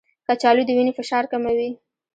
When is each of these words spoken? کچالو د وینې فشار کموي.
کچالو 0.27 0.63
د 0.67 0.69
وینې 0.77 0.93
فشار 0.99 1.23
کموي. 1.31 1.69